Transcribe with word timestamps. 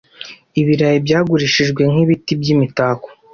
Ibirayi 0.59 0.97
byagurishijwe 1.05 1.81
nk'ibiti 1.91 2.31
by'imitako 2.41 3.07